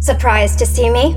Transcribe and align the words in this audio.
Surprised 0.00 0.58
to 0.58 0.64
see 0.64 0.88
me? 0.88 1.14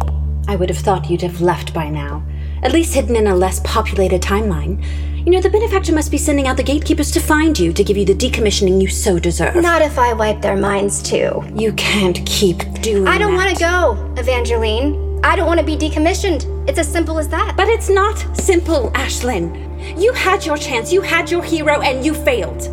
I 0.50 0.58
would 0.58 0.68
have 0.68 0.78
thought 0.78 1.10
you'd 1.10 1.22
have 1.22 1.40
left 1.40 1.73
by 1.73 1.90
now. 1.90 2.22
At 2.64 2.73
least 2.73 2.94
hidden 2.94 3.16
in 3.16 3.28
a 3.28 3.36
less 3.36 3.62
populated 3.62 4.22
timeline. 4.22 4.84
You 5.26 5.32
know, 5.32 5.40
the 5.40 5.50
benefactor 5.50 5.94
must 5.94 6.12
be 6.12 6.18
sending 6.18 6.48
out 6.48 6.58
the 6.58 6.64
gatekeepers 6.64 7.09
to 7.12 7.22
find 7.22 7.58
you 7.58 7.72
to 7.72 7.82
give 7.82 7.96
you 7.96 8.04
the 8.04 8.14
decommissioning 8.14 8.82
you 8.82 8.90
so 8.90 9.20
deserve. 9.20 9.56
Not 9.56 9.82
if 9.82 9.98
I 9.98 10.12
wipe 10.12 10.42
their 10.42 10.58
minds 10.58 11.02
too. 11.02 11.46
You 11.56 11.72
can't 11.73 12.26
keep 12.26 12.58
doing 12.82 13.08
I 13.08 13.18
don't 13.18 13.36
want 13.36 13.52
to 13.52 13.56
go, 13.56 14.14
Evangeline. 14.18 15.22
I 15.23 15.38
don't 15.38 15.48
want 15.48 15.62
to 15.62 15.66
be 15.66 15.78
decommissioned. 15.78 16.68
It's 16.68 16.78
as 16.78 16.92
simple 16.92 17.20
as 17.20 17.30
that. 17.30 17.56
But 17.56 17.70
it's 17.70 17.90
not 17.90 18.18
simple, 18.36 18.92
Ashlyn. 18.92 19.98
You 19.98 20.12
had 20.12 20.45
your 20.45 20.58
chance, 20.58 20.92
you 20.92 21.00
had 21.00 21.31
your 21.31 21.42
hero, 21.42 21.80
and 21.80 22.06
you 22.06 22.14
failed. 22.14 22.64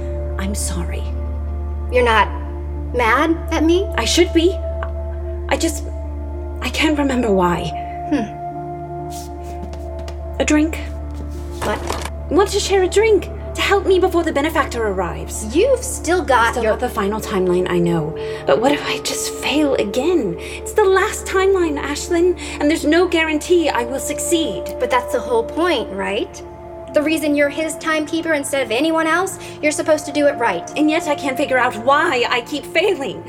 I'm 0.40 0.56
sorry. 0.56 1.04
You're 1.92 2.04
not 2.04 2.26
mad 2.96 3.36
at 3.52 3.62
me? 3.62 3.86
I 3.96 4.04
should 4.04 4.32
be. 4.32 4.54
I 5.48 5.56
just. 5.56 5.84
I 6.62 6.70
can't 6.70 6.98
remember 6.98 7.32
why. 7.32 7.64
Hmm. 8.10 8.36
A 10.40 10.44
drink? 10.44 10.76
What? 11.64 11.78
Want 12.30 12.48
to 12.50 12.60
share 12.60 12.82
a 12.82 12.88
drink 12.88 13.24
to 13.54 13.60
help 13.60 13.84
me 13.86 13.98
before 13.98 14.22
the 14.22 14.32
benefactor 14.32 14.86
arrives? 14.86 15.54
You've 15.54 15.82
still 15.82 16.24
got 16.24 16.52
Still 16.52 16.62
your. 16.62 16.72
not 16.72 16.80
the 16.80 16.88
final 16.88 17.20
timeline, 17.20 17.68
I 17.68 17.78
know. 17.78 18.14
But 18.46 18.60
what 18.60 18.72
if 18.72 18.84
I 18.86 18.98
just 19.00 19.32
fail 19.34 19.74
again? 19.74 20.36
It's 20.38 20.72
the 20.72 20.84
last 20.84 21.26
timeline, 21.26 21.78
Ashlyn, 21.78 22.38
and 22.60 22.70
there's 22.70 22.84
no 22.86 23.08
guarantee 23.08 23.68
I 23.68 23.84
will 23.84 23.98
succeed. 24.00 24.64
But 24.78 24.90
that's 24.90 25.12
the 25.12 25.20
whole 25.20 25.44
point, 25.44 25.90
right? 25.92 26.32
The 26.94 27.02
reason 27.02 27.34
you're 27.36 27.50
his 27.50 27.76
timekeeper 27.78 28.32
instead 28.32 28.62
of 28.64 28.70
anyone 28.72 29.06
else, 29.06 29.38
you're 29.62 29.72
supposed 29.72 30.06
to 30.06 30.12
do 30.12 30.26
it 30.26 30.36
right. 30.38 30.68
And 30.76 30.88
yet 30.90 31.06
I 31.06 31.14
can't 31.14 31.36
figure 31.36 31.58
out 31.58 31.76
why 31.84 32.24
I 32.28 32.40
keep 32.42 32.64
failing. 32.64 33.22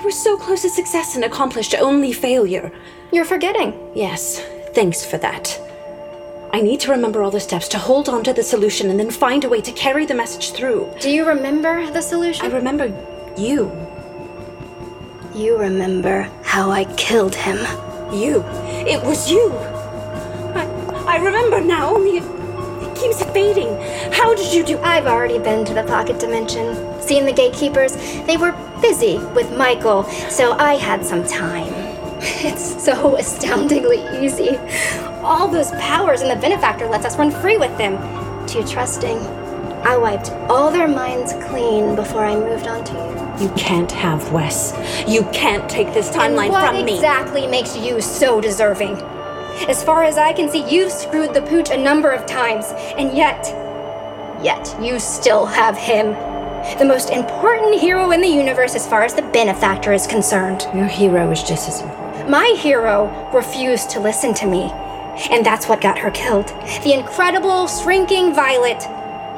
We're 0.00 0.10
so 0.10 0.36
close 0.36 0.62
to 0.62 0.68
success 0.68 1.14
and 1.14 1.24
accomplished 1.24 1.74
only 1.74 2.12
failure. 2.12 2.72
You're 3.12 3.24
forgetting. 3.24 3.92
Yes, 3.94 4.40
thanks 4.74 5.04
for 5.04 5.16
that. 5.18 5.58
I 6.52 6.60
need 6.60 6.80
to 6.80 6.90
remember 6.90 7.22
all 7.22 7.30
the 7.30 7.40
steps 7.40 7.68
to 7.68 7.78
hold 7.78 8.08
on 8.08 8.24
to 8.24 8.32
the 8.32 8.42
solution 8.42 8.90
and 8.90 8.98
then 8.98 9.10
find 9.10 9.44
a 9.44 9.48
way 9.48 9.60
to 9.60 9.72
carry 9.72 10.04
the 10.04 10.14
message 10.14 10.52
through. 10.52 10.92
Do 11.00 11.08
you 11.08 11.26
remember 11.26 11.90
the 11.92 12.02
solution? 12.02 12.44
I 12.44 12.48
remember 12.48 12.86
you. 13.38 13.70
you 15.34 15.56
remember 15.56 16.28
how 16.42 16.70
I 16.70 16.84
killed 16.96 17.34
him. 17.34 17.58
You. 18.12 18.42
It 18.86 19.02
was 19.02 19.30
you. 19.30 19.50
I, 19.52 20.66
I 21.06 21.16
remember 21.16 21.60
now, 21.60 21.94
only 21.94 22.18
it, 22.18 22.24
it 22.82 22.96
keeps 22.96 23.22
fading. 23.32 23.80
How 24.12 24.34
did 24.34 24.52
you 24.52 24.64
do 24.64 24.78
I've 24.80 25.06
already 25.06 25.38
been 25.38 25.64
to 25.64 25.74
the 25.74 25.84
pocket 25.84 26.18
dimension, 26.18 27.00
seen 27.00 27.24
the 27.24 27.32
gatekeepers. 27.32 27.94
They 28.26 28.36
were 28.36 28.52
busy 28.82 29.18
with 29.34 29.56
Michael, 29.56 30.04
so 30.28 30.52
I 30.52 30.74
had 30.74 31.04
some 31.04 31.24
time. 31.26 31.72
It's 32.44 32.84
so 32.84 33.16
astoundingly 33.16 34.04
easy. 34.24 34.56
All 35.22 35.48
those 35.48 35.70
powers, 35.72 36.20
and 36.20 36.30
the 36.30 36.40
benefactor 36.40 36.86
lets 36.86 37.04
us 37.04 37.16
run 37.16 37.30
free 37.30 37.56
with 37.56 37.76
them. 37.78 37.96
Too 38.46 38.64
trusting. 38.64 39.18
I 39.84 39.96
wiped 39.96 40.30
all 40.48 40.70
their 40.70 40.86
minds 40.86 41.32
clean 41.48 41.96
before 41.96 42.24
I 42.24 42.36
moved 42.36 42.68
on 42.68 42.84
to 42.84 42.92
you. 42.92 43.46
You 43.48 43.52
can't 43.56 43.90
have 43.90 44.32
Wes. 44.32 44.72
You 45.08 45.24
can't 45.32 45.68
take 45.68 45.92
this 45.92 46.10
timeline 46.10 46.50
from 46.50 46.84
me. 46.84 46.94
exactly 46.94 47.46
makes 47.48 47.76
you 47.76 48.00
so 48.00 48.40
deserving? 48.40 48.96
As 49.68 49.82
far 49.82 50.04
as 50.04 50.16
I 50.16 50.32
can 50.32 50.48
see, 50.48 50.64
you've 50.72 50.92
screwed 50.92 51.34
the 51.34 51.42
pooch 51.42 51.70
a 51.70 51.76
number 51.76 52.10
of 52.10 52.26
times, 52.26 52.66
and 52.96 53.16
yet, 53.16 53.46
yet 54.42 54.76
you 54.80 55.00
still 55.00 55.46
have 55.46 55.76
him. 55.76 56.14
The 56.78 56.84
most 56.84 57.10
important 57.10 57.80
hero 57.80 58.12
in 58.12 58.20
the 58.20 58.28
universe 58.28 58.76
as 58.76 58.86
far 58.86 59.02
as 59.02 59.14
the 59.14 59.22
benefactor 59.22 59.92
is 59.92 60.06
concerned. 60.06 60.66
Your 60.72 60.86
hero 60.86 61.30
is 61.32 61.42
just 61.42 61.68
as 61.68 61.80
important. 61.80 62.30
My 62.30 62.56
hero 62.56 63.30
refused 63.34 63.90
to 63.90 64.00
listen 64.00 64.32
to 64.34 64.46
me, 64.46 64.70
and 65.30 65.44
that's 65.44 65.66
what 65.66 65.80
got 65.80 65.98
her 65.98 66.12
killed. 66.12 66.48
The 66.84 66.94
incredible, 66.94 67.66
shrinking 67.66 68.32
Violet. 68.32 68.80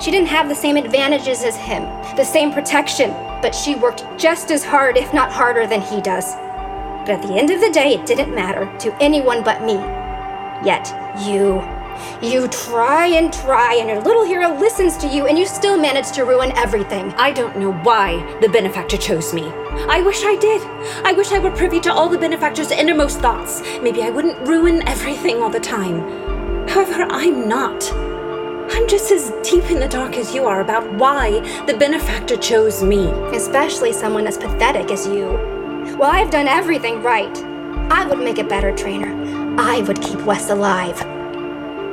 She 0.03 0.11
didn't 0.11 0.29
have 0.29 0.51
the 0.51 0.55
same 0.55 0.77
advantages 0.77 1.43
as 1.45 1.57
him, 1.57 1.85
the 2.15 2.25
same 2.25 2.53
protection, 2.53 3.11
but 3.41 3.55
she 3.55 3.75
worked 3.75 4.05
just 4.19 4.51
as 4.51 4.63
hard, 4.63 4.99
if 4.99 5.15
not 5.15 5.33
harder, 5.33 5.67
than 5.67 5.81
he 5.81 6.03
does. 6.03 6.35
But 7.07 7.11
at 7.11 7.23
the 7.23 7.35
end 7.39 7.51
of 7.51 7.61
the 7.61 7.71
day, 7.71 7.95
it 7.95 8.07
didn't 8.07 8.35
matter 8.35 8.71
to 8.81 9.03
anyone 9.03 9.43
but 9.43 9.63
me. 9.63 9.77
Yet, 10.65 10.93
you. 11.27 11.61
You 12.23 12.49
try 12.49 13.07
and 13.07 13.33
try, 13.33 13.75
and 13.75 13.89
your 13.89 14.01
little 14.01 14.25
hero 14.25 14.59
listens 14.59 14.97
to 14.99 15.07
you, 15.07 15.27
and 15.27 15.39
you 15.39 15.47
still 15.47 15.79
manage 15.79 16.13
to 16.13 16.25
ruin 16.25 16.53
everything. 16.57 17.13
I 17.15 17.33
don't 17.33 17.59
know 17.59 17.73
why 17.73 18.39
the 18.41 18.49
benefactor 18.49 18.97
chose 18.97 19.33
me. 19.33 19.51
I 19.89 20.01
wish 20.01 20.23
I 20.25 20.37
did. 20.37 20.63
I 21.05 21.13
wish 21.13 21.33
I 21.33 21.39
were 21.39 21.51
privy 21.51 21.81
to 21.81 21.93
all 21.93 22.09
the 22.09 22.19
benefactor's 22.19 22.71
innermost 22.71 23.21
thoughts. 23.21 23.63
Maybe 23.83 24.03
I 24.03 24.11
wouldn't 24.11 24.39
ruin 24.47 24.87
everything 24.89 25.43
all 25.43 25.51
the 25.51 25.61
time. 25.61 26.69
However, 26.69 27.07
I'm 27.11 27.49
not. 27.49 27.93
I'm 28.73 28.89
just 28.89 29.13
as 29.13 29.31
deep 29.49 29.71
in 29.71 29.79
the 29.79 29.89
dark 29.89 30.17
as 30.17 30.35
you 30.35 30.47
are 30.47 30.61
about 30.61 30.91
why 30.95 31.41
the 31.67 31.77
benefactor 31.77 32.37
chose 32.37 32.83
me. 32.83 33.07
especially 33.37 33.93
someone 33.93 34.27
as 34.27 34.39
pathetic 34.39 34.91
as 34.91 35.07
you. 35.07 35.27
Well, 35.99 36.11
I've 36.11 36.31
done 36.31 36.49
everything 36.49 37.03
right. 37.03 37.37
I 37.91 38.07
would 38.07 38.19
make 38.19 38.39
a 38.39 38.45
better 38.45 38.75
trainer. 38.75 39.13
I 39.61 39.83
would 39.83 40.01
keep 40.01 40.21
Wes 40.23 40.51
alive. 40.51 41.14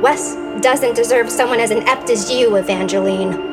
Wes 0.01 0.35
doesn't 0.61 0.95
deserve 0.95 1.29
someone 1.29 1.59
as 1.59 1.69
inept 1.69 2.09
as 2.09 2.31
you, 2.31 2.55
Evangeline. 2.55 3.50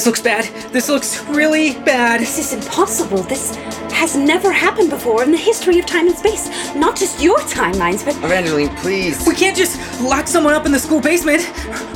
This 0.00 0.06
looks 0.06 0.22
bad. 0.22 0.44
This 0.72 0.88
looks 0.88 1.22
really 1.26 1.74
bad. 1.74 2.22
This 2.22 2.38
is 2.38 2.54
impossible. 2.54 3.22
This 3.22 3.54
has 3.92 4.16
never 4.16 4.50
happened 4.50 4.88
before 4.88 5.22
in 5.22 5.30
the 5.30 5.36
history 5.36 5.78
of 5.78 5.84
time 5.84 6.06
and 6.06 6.16
space. 6.16 6.48
Not 6.74 6.96
just 6.96 7.22
your 7.22 7.36
timelines, 7.40 8.02
but 8.02 8.16
Evangeline, 8.24 8.74
please. 8.76 9.22
We 9.26 9.34
can't 9.34 9.54
just 9.54 9.76
lock 10.00 10.26
someone 10.26 10.54
up 10.54 10.64
in 10.64 10.72
the 10.72 10.78
school 10.78 11.02
basement, 11.02 11.42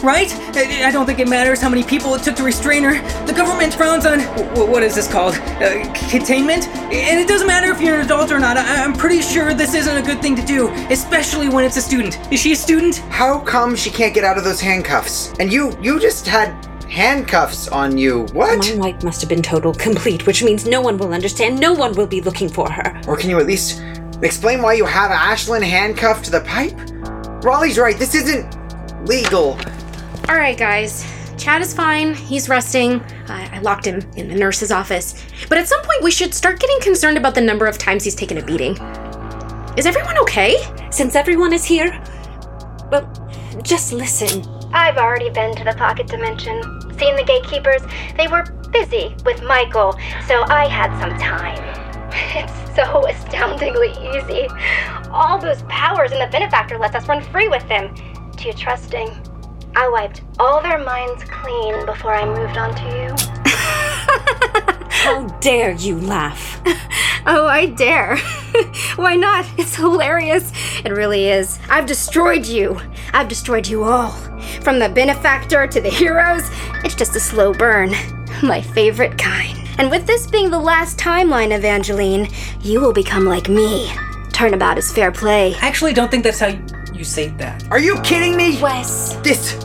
right? 0.03 0.31
I 0.55 0.89
I 0.89 0.91
don't 0.91 1.07
think 1.07 1.19
it 1.19 1.29
matters 1.29 1.63
how 1.63 1.71
many 1.71 1.83
people 1.83 2.15
it 2.15 2.23
took 2.23 2.37
to 2.37 2.43
restrain 2.43 2.83
her. 2.83 3.01
The 3.25 3.33
government 3.33 3.73
frowns 3.73 4.05
on 4.05 4.21
wh- 4.21 4.69
what 4.69 4.83
is 4.83 4.95
this 4.95 5.11
called? 5.11 5.37
Uh, 5.37 5.91
containment? 6.11 6.69
And 6.93 7.19
it 7.19 7.27
doesn't 7.27 7.47
matter 7.47 7.73
if 7.73 7.81
you're 7.81 7.95
an 8.01 8.05
adult 8.05 8.31
or 8.31 8.39
not. 8.39 8.59
I- 8.59 8.85
I'm 8.85 8.93
pretty 8.93 9.23
sure 9.23 9.55
this 9.55 9.73
isn't 9.73 9.97
a 9.97 10.03
good 10.03 10.21
thing 10.21 10.37
to 10.37 10.45
do, 10.45 10.69
especially 10.91 11.49
when 11.49 11.65
it's 11.65 11.79
a 11.79 11.81
student. 11.91 12.19
Is 12.31 12.39
she 12.41 12.53
a 12.53 12.57
student? 12.57 12.97
How 13.09 13.39
come 13.39 13.75
she 13.75 13.89
can't 13.89 14.13
get 14.13 14.25
out 14.25 14.37
of 14.37 14.45
those 14.45 14.61
handcuffs? 14.61 15.33
And 15.41 15.51
you, 15.51 15.73
you 15.81 15.99
just 15.99 16.27
had 16.29 16.53
handcuffs 16.89 17.69
on 17.69 17.99
you. 17.99 18.27
What? 18.33 18.59
my 18.59 18.75
wipe 18.77 19.03
must 19.03 19.21
have 19.21 19.29
been 19.29 19.43
total 19.43 19.73
complete, 19.75 20.27
which 20.27 20.43
means 20.43 20.67
no 20.67 20.81
one 20.81 20.99
will 20.99 21.13
understand. 21.13 21.59
No 21.59 21.73
one 21.73 21.93
will 21.95 22.07
be 22.07 22.21
looking 22.21 22.49
for 22.49 22.71
her. 22.71 23.01
Or 23.07 23.17
can 23.17 23.31
you 23.31 23.39
at 23.39 23.47
least 23.47 23.83
explain 24.23 24.63
why 24.63 24.75
you 24.75 24.85
have 24.85 25.11
Ashlyn 25.11 25.63
handcuffed 25.63 26.25
to 26.27 26.31
the 26.31 26.41
pipe? 26.41 26.75
Raleigh's 27.45 27.79
right. 27.79 27.99
This 27.99 28.15
isn't 28.15 29.07
legal. 29.07 29.59
All 30.29 30.37
right, 30.37 30.57
guys. 30.57 31.05
Chad 31.37 31.61
is 31.61 31.75
fine. 31.75 32.15
He's 32.15 32.49
resting. 32.49 33.01
I, 33.29 33.57
I 33.57 33.59
locked 33.61 33.87
him 33.87 34.01
in 34.17 34.29
the 34.29 34.35
nurse's 34.35 34.71
office. 34.71 35.23
But 35.49 35.59
at 35.59 35.69
some 35.69 35.83
point, 35.83 36.03
we 36.03 36.11
should 36.11 36.33
start 36.33 36.61
getting 36.61 36.81
concerned 36.81 37.19
about 37.19 37.35
the 37.35 37.41
number 37.41 37.67
of 37.67 37.77
times 37.77 38.05
he's 38.05 38.15
taken 38.15 38.39
a 38.39 38.45
beating. 38.45 38.77
Is 39.77 39.87
everyone 39.87 40.17
okay? 40.19 40.57
Since 40.91 41.17
everyone 41.17 41.53
is 41.53 41.65
here, 41.65 42.03
well, 42.91 43.11
just 43.63 43.93
listen. 43.93 44.43
I've 44.75 44.97
already 44.97 45.31
been 45.31 45.55
to 45.55 45.63
the 45.63 45.73
pocket 45.75 46.09
dimension, 46.09 46.61
seen 46.99 47.15
the 47.15 47.23
gatekeepers. 47.23 47.83
They 48.17 48.27
were 48.27 48.43
busy 48.73 49.15
with 49.25 49.41
Michael, 49.41 49.97
so 50.27 50.43
I 50.49 50.67
had 50.67 50.91
some 51.01 51.17
time. 51.17 51.63
It's 52.37 52.75
so 52.75 53.07
astoundingly 53.07 53.91
easy. 54.17 54.49
All 55.11 55.39
those 55.39 55.63
powers, 55.69 56.11
and 56.11 56.21
the 56.21 56.27
benefactor 56.27 56.77
lets 56.77 56.97
us 56.97 57.07
run 57.07 57.23
free 57.23 57.47
with 57.49 57.67
them. 57.69 57.95
Too 58.37 58.53
trusting. 58.53 59.11
I 59.77 59.89
wiped 59.89 60.23
all 60.41 60.61
their 60.61 60.79
minds 60.79 61.23
clean 61.25 61.87
before 61.87 62.13
I 62.13 62.25
moved 62.25 62.57
on 62.57 62.75
to 62.75 62.85
you. 62.99 64.51
How 65.05 65.27
dare 65.41 65.73
you 65.73 66.01
laugh? 66.01 66.61
Oh, 67.27 67.47
I 67.47 67.67
dare. 67.67 68.19
Why 68.97 69.17
not? 69.17 69.47
It's 69.57 69.75
hilarious. 69.75 70.53
It 70.85 70.91
really 70.91 71.31
is. 71.31 71.59
I've 71.71 71.87
destroyed 71.87 72.45
you. 72.45 72.79
I've 73.15 73.29
destroyed 73.29 73.67
you 73.67 73.83
all. 73.85 74.11
From 74.61 74.79
the 74.79 74.91
benefactor 74.91 75.67
to 75.67 75.81
the 75.81 75.89
heroes, 75.89 76.43
it's 76.85 76.95
just 76.95 77.17
a 77.17 77.21
slow 77.21 77.55
burn. 77.55 77.95
My 78.43 78.61
favorite 78.61 79.17
kind. 79.17 79.59
And 79.79 79.91
with 79.91 80.07
this 80.07 80.27
being 80.27 80.51
the 80.51 80.59
last 80.59 80.99
timeline, 80.99 81.57
Evangeline, 81.57 82.29
you 82.61 82.79
will 82.79 82.93
become 82.93 83.25
like 83.25 83.49
me. 83.49 83.91
Turnabout 84.35 84.77
is 84.77 84.93
fair 84.93 85.11
play. 85.11 85.55
I 85.63 85.67
actually 85.67 85.95
don't 85.95 86.11
think 86.11 86.25
that's 86.25 86.41
how 86.41 86.49
you, 86.49 86.63
you 86.93 87.05
say 87.05 87.29
that. 87.39 87.67
Are 87.71 87.79
you 87.79 87.99
kidding 88.03 88.37
me? 88.37 88.61
Wes. 88.61 89.15
This. 89.23 89.65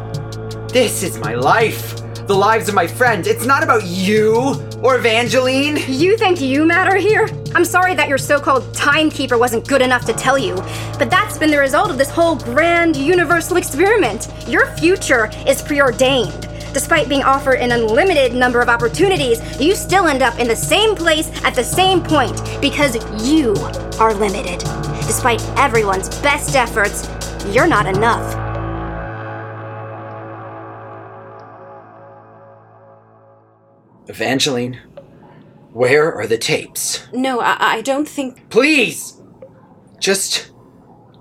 This 0.71 1.03
is 1.03 1.17
my 1.19 1.35
life. 1.35 1.99
The 2.29 2.35
lives 2.35 2.69
of 2.69 2.75
my 2.75 2.85
friends. 2.85 3.25
It's 3.25 3.47
not 3.47 3.63
about 3.63 3.83
you 3.85 4.53
or 4.83 4.97
Evangeline. 4.97 5.77
You 5.87 6.15
think 6.15 6.39
you 6.39 6.63
matter 6.63 6.95
here? 6.95 7.27
I'm 7.55 7.65
sorry 7.65 7.95
that 7.95 8.07
your 8.07 8.19
so 8.19 8.39
called 8.39 8.71
timekeeper 8.71 9.35
wasn't 9.35 9.67
good 9.67 9.81
enough 9.81 10.05
to 10.05 10.13
tell 10.13 10.37
you, 10.37 10.53
but 10.99 11.09
that's 11.09 11.39
been 11.39 11.49
the 11.49 11.57
result 11.57 11.89
of 11.89 11.97
this 11.97 12.11
whole 12.11 12.35
grand 12.35 12.95
universal 12.95 13.57
experiment. 13.57 14.27
Your 14.47 14.67
future 14.75 15.31
is 15.47 15.63
preordained. 15.63 16.47
Despite 16.71 17.09
being 17.09 17.23
offered 17.23 17.55
an 17.61 17.71
unlimited 17.71 18.35
number 18.35 18.61
of 18.61 18.69
opportunities, 18.69 19.41
you 19.59 19.73
still 19.73 20.05
end 20.05 20.21
up 20.21 20.37
in 20.37 20.47
the 20.47 20.55
same 20.55 20.95
place 20.95 21.31
at 21.43 21.55
the 21.55 21.63
same 21.63 21.99
point 21.99 22.39
because 22.61 22.95
you 23.27 23.55
are 23.99 24.13
limited. 24.13 24.59
Despite 25.07 25.41
everyone's 25.57 26.09
best 26.21 26.55
efforts, 26.55 27.09
you're 27.47 27.65
not 27.65 27.87
enough. 27.87 28.48
Evangeline, 34.09 34.79
where 35.71 36.11
are 36.13 36.25
the 36.25 36.37
tapes? 36.37 37.07
No, 37.13 37.39
I, 37.41 37.75
I 37.75 37.81
don't 37.81 38.07
think. 38.07 38.49
Please! 38.49 39.21
Just 39.99 40.51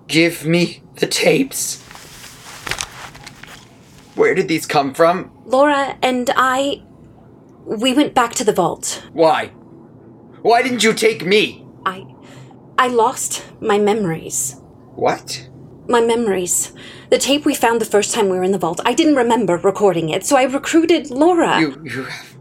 give 0.06 0.46
me 0.46 0.82
the 0.94 1.06
tapes. 1.06 1.82
Where 4.14 4.35
did 4.35 4.49
these 4.49 4.67
come 4.67 4.94
from? 4.94 5.31
Laura 5.44 5.99
and 6.02 6.31
I. 6.35 6.82
We 7.67 7.93
went 7.93 8.14
back 8.14 8.32
to 8.37 8.44
the 8.44 8.55
vault. 8.55 9.05
Why? 9.12 9.49
Why 10.41 10.62
didn't 10.62 10.82
you 10.82 10.94
take 10.94 11.26
me? 11.26 11.67
I. 11.84 12.06
I 12.79 12.88
lost 12.88 13.44
my 13.61 13.79
memories. 13.79 14.56
What? 14.94 15.46
My 15.88 16.00
memories. 16.00 16.73
The 17.11 17.19
tape 17.19 17.44
we 17.44 17.55
found 17.55 17.82
the 17.82 17.84
first 17.84 18.14
time 18.14 18.31
we 18.31 18.38
were 18.38 18.44
in 18.44 18.52
the 18.52 18.58
vault. 18.58 18.81
I 18.87 18.94
didn't 18.94 19.17
remember 19.17 19.58
recording 19.58 20.08
it, 20.08 20.25
so 20.25 20.37
I 20.37 20.44
recruited 20.44 21.11
Laura. 21.11 21.61
You 21.61 21.82
you 21.84 22.05
have 22.05 22.38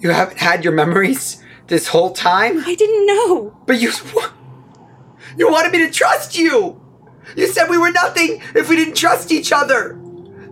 you 0.00 0.10
haven't 0.10 0.38
had 0.38 0.64
your 0.64 0.72
memories 0.72 1.42
this 1.66 1.88
whole 1.88 2.12
time? 2.12 2.62
I 2.64 2.74
didn't 2.74 3.06
know. 3.06 3.56
But 3.66 3.80
you 3.80 3.92
you 5.36 5.50
wanted 5.50 5.72
me 5.72 5.86
to 5.86 5.92
trust 5.92 6.36
you. 6.36 6.80
You 7.36 7.46
said 7.46 7.68
we 7.68 7.78
were 7.78 7.90
nothing 7.90 8.42
if 8.54 8.68
we 8.68 8.76
didn't 8.76 8.96
trust 8.96 9.30
each 9.30 9.52
other. 9.52 9.98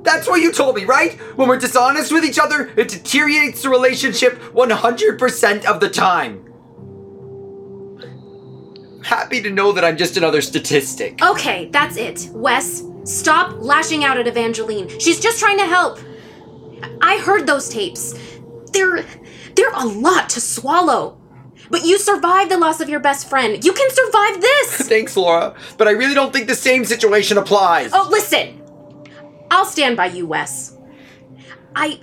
That's 0.03 0.29
what 0.29 0.41
you 0.41 0.53
told 0.53 0.77
me, 0.77 0.85
right? 0.85 1.15
When 1.37 1.49
we're 1.49 1.59
dishonest 1.59 2.13
with 2.13 2.25
each 2.25 2.39
other, 2.39 2.71
it 2.77 2.89
deteriorates 2.89 3.63
the 3.63 3.71
relationship 3.71 4.39
100% 4.53 5.65
of 5.65 5.81
the 5.81 5.91
time. 5.91 6.43
Happy 9.03 9.43
to 9.43 9.51
know 9.51 9.73
that 9.73 9.85
I'm 9.85 9.97
just 9.97 10.17
another 10.17 10.41
statistic. 10.41 11.21
Okay, 11.23 11.71
that's 11.71 11.97
it. 11.97 12.29
Wes, 12.33 12.85
stop 13.05 13.57
lashing 13.59 14.05
out 14.05 14.17
at 14.19 14.29
Evangeline. 14.29 14.89
She's 15.01 15.19
just 15.19 15.41
trying 15.41 15.59
to 15.59 15.67
help. 15.67 15.99
I 17.01 17.19
heard 17.19 17.47
those 17.47 17.69
tapes. 17.69 18.15
They're 18.73 19.05
they're 19.57 19.73
a 19.73 19.87
lot 19.87 20.29
to 20.31 20.41
swallow. 20.41 21.21
But 21.69 21.85
you 21.85 21.99
survived 21.99 22.51
the 22.51 22.59
loss 22.59 22.81
of 22.81 22.89
your 22.89 23.01
best 23.01 23.29
friend. 23.29 23.65
You 23.65 23.73
can 23.73 23.91
survive 23.91 24.41
this. 24.41 24.77
Thanks, 24.89 25.17
Laura, 25.17 25.57
but 25.77 25.89
I 25.89 25.93
really 25.93 26.15
don't 26.15 26.33
think 26.33 26.47
the 26.47 26.55
same 26.55 26.85
situation 26.85 27.39
applies. 27.39 27.91
Oh, 27.93 28.07
listen. 28.11 28.63
I'll 29.51 29.65
stand 29.65 29.97
by 29.97 30.07
you, 30.07 30.27
Wes. 30.27 30.77
I 31.75 32.01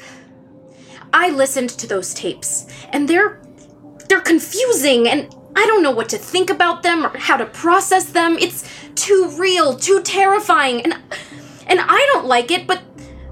I 1.14 1.30
listened 1.30 1.70
to 1.70 1.88
those 1.88 2.14
tapes, 2.14 2.66
and 2.92 3.08
they're 3.08 3.42
they're 4.10 4.22
confusing 4.22 5.08
and 5.08 5.34
I 5.56 5.66
don't 5.66 5.84
know 5.84 5.92
what 5.92 6.10
to 6.10 6.18
think 6.18 6.50
about 6.50 6.84
them 6.84 7.06
or 7.06 7.18
how 7.18 7.38
to 7.38 7.46
process 7.46 8.06
them. 8.06 8.38
It's 8.40 8.68
too 8.96 9.32
real, 9.38 9.76
too 9.76 10.02
terrifying, 10.02 10.82
and 10.82 10.94
and 11.68 11.80
I 11.80 12.10
don't 12.14 12.26
like 12.26 12.52
it, 12.52 12.68
but 12.68 12.82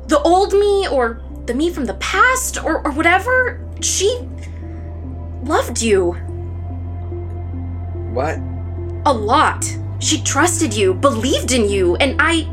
the 0.08 0.20
old 0.22 0.54
me 0.54 0.88
or 0.88 1.22
the 1.46 1.54
me 1.54 1.72
from 1.72 1.86
the 1.86 1.96
past 1.96 2.64
or, 2.64 2.86
or 2.86 2.92
whatever, 2.92 3.60
she 3.82 4.20
loved 5.44 5.82
you 5.82 6.14
What? 8.14 8.38
a 9.06 9.14
lot. 9.14 9.66
She 10.00 10.22
trusted 10.24 10.74
you, 10.74 10.94
believed 10.94 11.52
in 11.52 11.70
you, 11.70 11.96
and 11.98 12.16
I 12.22 12.48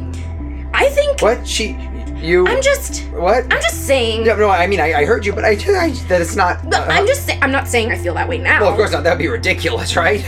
I 0.75 0.89
think 0.91 1.21
What? 1.23 1.47
She. 1.47 1.77
You. 2.19 2.47
I'm 2.49 2.61
just 2.63 3.05
What? 3.13 3.45
I'm 3.45 3.61
just 3.63 3.87
saying 3.87 4.25
No, 4.25 4.35
no, 4.37 4.49
I 4.51 4.67
mean, 4.67 4.81
I, 4.81 4.93
I 5.01 5.05
heard 5.05 5.25
you, 5.25 5.33
but 5.33 5.45
I, 5.45 5.51
I 5.51 5.91
that 6.09 6.21
it's 6.21 6.35
not. 6.37 6.65
Uh, 6.75 6.85
I'm 6.89 7.07
just. 7.07 7.31
I'm 7.43 7.53
not 7.53 7.69
saying 7.69 7.93
I 7.93 7.97
feel 7.99 8.15
that 8.15 8.29
way 8.29 8.39
now. 8.39 8.61
Well, 8.63 8.71
of 8.71 8.77
course 8.77 8.91
not. 8.93 9.05
That'd 9.05 9.19
be 9.19 9.29
ridiculous, 9.29 9.95
right? 9.97 10.21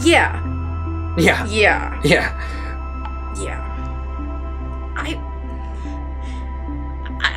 Yeah, 0.00 0.42
yeah. 1.18 1.44
yeah, 1.48 2.00
Yeah. 2.04 2.32
yeah. 3.42 3.64
I 4.96 5.14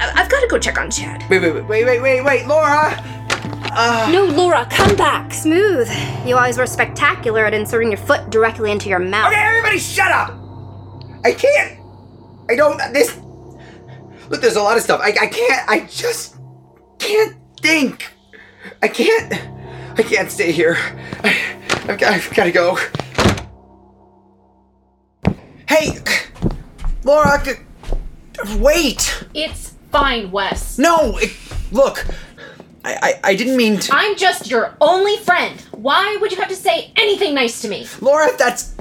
I've 0.01 0.29
got 0.29 0.41
to 0.41 0.47
go 0.47 0.57
check 0.59 0.77
on 0.77 0.89
Chad. 0.91 1.23
Wait, 1.29 1.41
wait, 1.41 1.53
wait, 1.53 1.85
wait, 1.85 2.01
wait, 2.01 2.21
wait, 2.23 2.47
Laura! 2.47 2.95
Uh, 3.73 4.09
No, 4.11 4.25
Laura, 4.25 4.67
come 4.69 4.95
back. 4.95 5.33
Smooth. 5.33 5.89
You 6.25 6.35
always 6.37 6.57
were 6.57 6.65
spectacular 6.65 7.45
at 7.45 7.53
inserting 7.53 7.89
your 7.91 7.97
foot 7.99 8.29
directly 8.29 8.71
into 8.71 8.89
your 8.89 8.99
mouth. 8.99 9.31
okay, 9.31 9.41
everybody 9.41 9.77
shut 9.79 10.11
up! 10.11 10.31
I 11.23 11.31
can't! 11.33 11.79
I 12.49 12.55
don't. 12.55 12.77
This. 12.93 13.17
Look, 14.29 14.41
there's 14.41 14.55
a 14.55 14.61
lot 14.61 14.75
of 14.77 14.83
stuff. 14.83 14.99
I, 15.01 15.09
I 15.21 15.27
can't. 15.27 15.69
I 15.69 15.85
just 15.89 16.35
can't 16.99 17.35
think. 17.61 18.11
I 18.81 18.87
can't. 18.87 19.33
I 19.97 20.03
can't 20.03 20.29
stay 20.31 20.51
here. 20.51 20.77
I, 21.23 21.37
I've, 21.87 21.99
got, 21.99 22.13
I've 22.13 22.33
got 22.33 22.43
to 22.45 22.51
go. 22.51 22.77
Hey! 25.67 25.97
Laura, 27.03 27.41
g- 27.43 27.51
wait! 28.57 29.23
It's 29.33 29.70
fine, 29.91 30.31
Wes. 30.31 30.77
No! 30.77 31.17
It, 31.17 31.31
look! 31.71 32.05
I, 32.83 32.95
I, 33.01 33.19
I 33.31 33.35
didn't 33.35 33.57
mean 33.57 33.79
to. 33.79 33.93
I'm 33.93 34.15
just 34.17 34.49
your 34.49 34.75
only 34.81 35.17
friend. 35.17 35.59
Why 35.71 36.17
would 36.19 36.31
you 36.31 36.37
have 36.37 36.49
to 36.49 36.55
say 36.55 36.91
anything 36.95 37.35
nice 37.35 37.61
to 37.61 37.67
me? 37.67 37.87
Laura, 37.99 38.29
that's. 38.37 38.75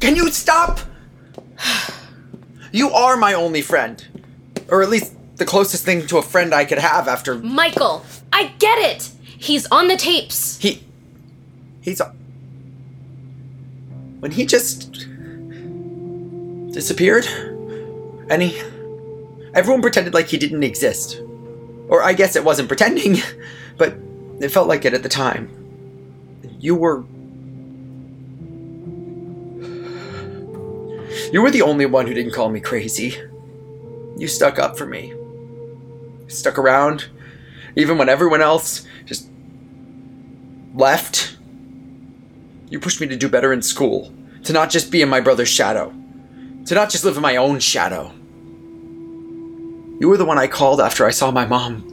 Can 0.00 0.16
you 0.16 0.30
stop? 0.30 0.80
You 2.72 2.90
are 2.90 3.16
my 3.16 3.32
only 3.34 3.62
friend. 3.62 4.06
Or 4.68 4.82
at 4.82 4.90
least 4.90 5.14
the 5.36 5.44
closest 5.46 5.84
thing 5.84 6.06
to 6.08 6.18
a 6.18 6.22
friend 6.22 6.52
I 6.52 6.64
could 6.64 6.78
have 6.78 7.08
after 7.08 7.36
Michael, 7.36 8.04
I 8.32 8.48
get 8.58 8.78
it. 8.78 9.10
He's 9.24 9.66
on 9.66 9.88
the 9.88 9.96
tapes. 9.96 10.58
he. 10.58 10.84
He's. 11.80 12.02
When 14.20 14.32
he 14.32 14.44
just. 14.46 14.92
disappeared? 16.72 17.26
And 18.28 18.42
he. 18.42 18.60
Everyone 19.58 19.82
pretended 19.82 20.14
like 20.14 20.28
he 20.28 20.38
didn't 20.38 20.62
exist. 20.62 21.20
Or 21.88 22.00
I 22.00 22.12
guess 22.12 22.36
it 22.36 22.44
wasn't 22.44 22.68
pretending, 22.68 23.16
but 23.76 23.96
it 24.38 24.50
felt 24.50 24.68
like 24.68 24.84
it 24.84 24.94
at 24.94 25.02
the 25.02 25.08
time. 25.08 25.50
You 26.60 26.76
were. 26.76 27.04
You 31.32 31.42
were 31.42 31.50
the 31.50 31.62
only 31.62 31.86
one 31.86 32.06
who 32.06 32.14
didn't 32.14 32.34
call 32.34 32.50
me 32.50 32.60
crazy. 32.60 33.16
You 34.16 34.28
stuck 34.28 34.60
up 34.60 34.78
for 34.78 34.86
me. 34.86 35.12
Stuck 36.28 36.56
around, 36.56 37.08
even 37.74 37.98
when 37.98 38.08
everyone 38.08 38.40
else 38.40 38.86
just 39.06 39.28
left. 40.72 41.36
You 42.70 42.78
pushed 42.78 43.00
me 43.00 43.08
to 43.08 43.16
do 43.16 43.28
better 43.28 43.52
in 43.52 43.62
school, 43.62 44.12
to 44.44 44.52
not 44.52 44.70
just 44.70 44.92
be 44.92 45.02
in 45.02 45.08
my 45.08 45.18
brother's 45.18 45.48
shadow, 45.48 45.92
to 46.66 46.76
not 46.76 46.90
just 46.90 47.04
live 47.04 47.16
in 47.16 47.22
my 47.22 47.34
own 47.34 47.58
shadow. 47.58 48.12
You 50.00 50.08
were 50.08 50.16
the 50.16 50.24
one 50.24 50.38
I 50.38 50.46
called 50.46 50.80
after 50.80 51.06
I 51.06 51.10
saw 51.10 51.30
my 51.30 51.44
mom. 51.46 51.84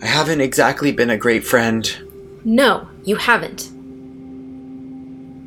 I 0.00 0.06
haven't 0.06 0.40
exactly 0.40 0.92
been 0.92 1.10
a 1.10 1.16
great 1.16 1.44
friend. 1.44 1.84
No, 2.44 2.88
You 3.04 3.16
haven't. 3.16 3.70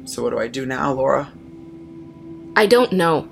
So 0.10 0.24
what 0.24 0.32
do 0.32 0.40
I 0.40 0.48
do 0.48 0.66
now, 0.66 0.92
Laura? 0.92 1.32
I 2.56 2.66
don't 2.66 2.92
know. 2.92 3.30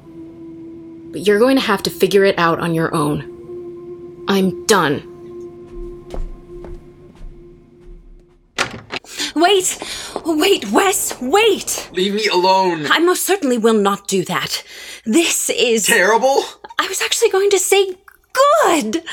But 1.11 1.27
you're 1.27 1.39
going 1.39 1.57
to 1.57 1.61
have 1.61 1.83
to 1.83 1.89
figure 1.89 2.23
it 2.23 2.37
out 2.39 2.59
on 2.59 2.73
your 2.73 2.93
own. 2.95 4.23
I'm 4.27 4.65
done. 4.65 5.03
Wait! 9.36 9.77
Wait, 10.25 10.71
Wes, 10.71 11.19
wait! 11.21 11.89
Leave 11.93 12.13
me 12.13 12.27
alone. 12.27 12.86
I 12.89 13.00
most 13.00 13.25
certainly 13.25 13.57
will 13.57 13.74
not 13.79 14.07
do 14.07 14.24
that. 14.25 14.63
This 15.05 15.50
is. 15.50 15.86
Terrible? 15.86 16.43
I 16.77 16.88
was 16.88 17.01
actually 17.01 17.29
going 17.29 17.50
to 17.51 17.59
say 17.59 17.95
good! 18.63 19.03